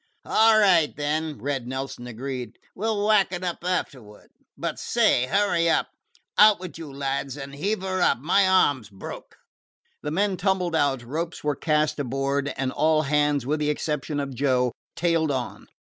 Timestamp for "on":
15.29-15.67